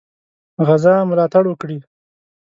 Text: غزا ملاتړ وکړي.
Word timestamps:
غزا 0.67 0.95
ملاتړ 1.09 1.43
وکړي. 1.47 1.77